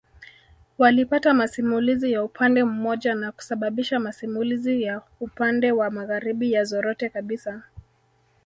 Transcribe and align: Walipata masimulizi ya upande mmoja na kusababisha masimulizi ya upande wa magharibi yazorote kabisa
Walipata 0.77 1.33
masimulizi 1.33 2.11
ya 2.11 2.23
upande 2.23 2.63
mmoja 2.63 3.15
na 3.15 3.31
kusababisha 3.31 3.99
masimulizi 3.99 4.81
ya 4.83 5.01
upande 5.19 5.71
wa 5.71 5.89
magharibi 5.89 6.51
yazorote 6.51 7.09
kabisa 7.09 7.61